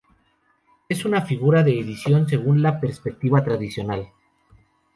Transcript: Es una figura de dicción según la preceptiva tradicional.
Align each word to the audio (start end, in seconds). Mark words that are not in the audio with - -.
Es 0.89 1.05
una 1.05 1.21
figura 1.21 1.61
de 1.61 1.73
dicción 1.73 2.27
según 2.27 2.63
la 2.63 2.79
preceptiva 2.79 3.43
tradicional. 3.43 4.09